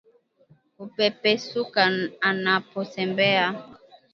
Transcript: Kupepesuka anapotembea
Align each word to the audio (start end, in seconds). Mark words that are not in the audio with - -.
Kupepesuka 0.75 1.83
anapotembea 2.29 3.47